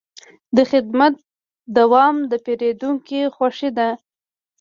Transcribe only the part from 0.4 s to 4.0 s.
د خدمت دوام د پیرودونکي خوښي ده.